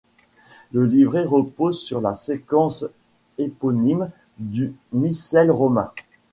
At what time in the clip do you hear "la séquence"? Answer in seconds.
2.01-2.85